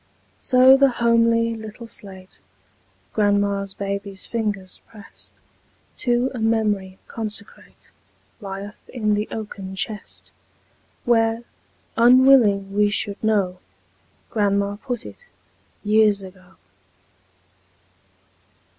[0.39, 2.39] So the homely little slate
[3.13, 5.39] Grandma's baby's fingers pressed,
[5.99, 7.91] To a memory consecrate,
[8.39, 10.31] Lieth in the oaken chest,
[11.05, 11.43] Where,
[11.97, 13.59] unwilling we should know,
[14.31, 15.27] Grandma put it,
[15.83, 16.55] years ago.